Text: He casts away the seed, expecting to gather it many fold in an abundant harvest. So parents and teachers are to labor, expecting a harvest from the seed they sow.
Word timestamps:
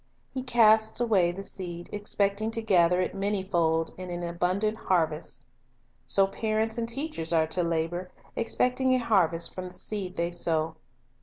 He 0.33 0.41
casts 0.41 0.99
away 0.99 1.31
the 1.31 1.43
seed, 1.43 1.87
expecting 1.93 2.49
to 2.57 2.61
gather 2.63 3.01
it 3.01 3.13
many 3.13 3.43
fold 3.43 3.91
in 3.99 4.09
an 4.09 4.23
abundant 4.23 4.75
harvest. 4.75 5.45
So 6.07 6.25
parents 6.25 6.79
and 6.79 6.89
teachers 6.89 7.31
are 7.31 7.45
to 7.45 7.61
labor, 7.63 8.09
expecting 8.35 8.95
a 8.95 8.97
harvest 8.97 9.53
from 9.53 9.69
the 9.69 9.75
seed 9.75 10.15
they 10.17 10.31
sow. 10.31 10.75